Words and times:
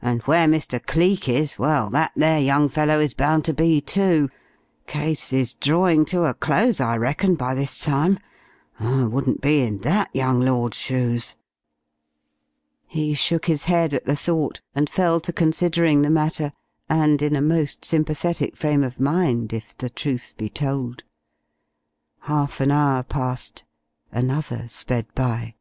And 0.00 0.22
where 0.22 0.48
Mr. 0.48 0.82
Cleek 0.82 1.28
is.... 1.28 1.58
Well, 1.58 1.90
that 1.90 2.12
there 2.16 2.40
young 2.40 2.70
feller 2.70 2.98
is 3.02 3.12
bound 3.12 3.44
to 3.44 3.52
be, 3.52 3.82
too. 3.82 4.30
Case 4.86 5.30
is 5.30 5.52
drawin' 5.52 6.06
to 6.06 6.24
a 6.24 6.32
close, 6.32 6.80
I 6.80 6.96
reckon, 6.96 7.34
by 7.34 7.54
this 7.54 7.78
time. 7.80 8.18
I 8.80 9.02
wouldn't 9.04 9.42
be 9.42 9.60
in 9.60 9.80
that 9.82 10.08
young 10.14 10.40
lord's 10.40 10.78
shoes!" 10.78 11.36
He 12.86 13.12
shook 13.12 13.44
his 13.44 13.64
head 13.64 13.92
at 13.92 14.06
the 14.06 14.16
thought, 14.16 14.62
and 14.74 14.88
fell 14.88 15.20
to 15.20 15.34
considering 15.34 16.00
the 16.00 16.08
matter 16.08 16.52
and 16.88 17.20
in 17.20 17.36
a 17.36 17.42
most 17.42 17.84
sympathetic 17.84 18.56
frame 18.56 18.82
of 18.84 18.98
mind 18.98 19.52
if 19.52 19.76
the 19.76 19.90
truth 19.90 20.32
be 20.38 20.48
told. 20.48 21.02
Half 22.20 22.62
an 22.62 22.70
hour 22.70 23.02
passed, 23.02 23.64
another 24.12 24.66
sped 24.66 25.08
by. 25.14 25.56